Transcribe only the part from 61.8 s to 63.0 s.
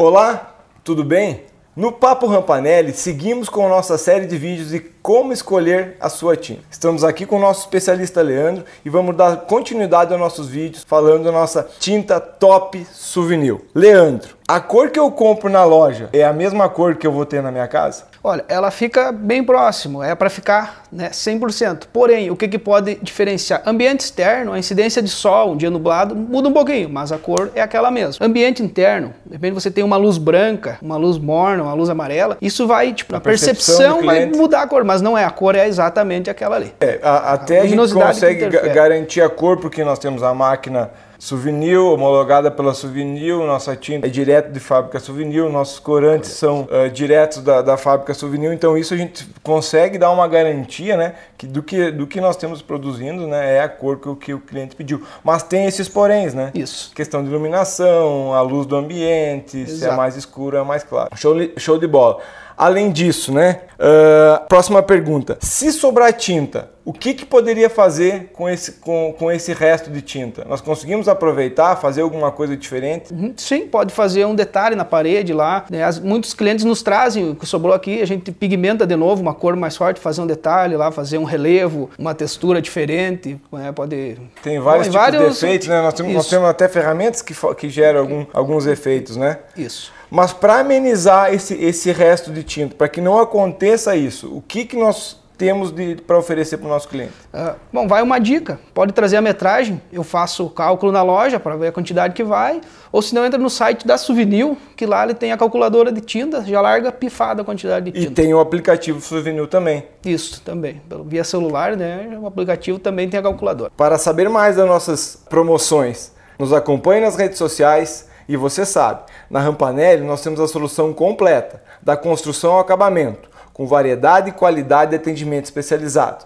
bola. Além